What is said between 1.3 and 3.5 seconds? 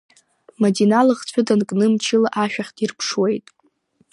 данкны мчыла ашәахь дирԥшуеит.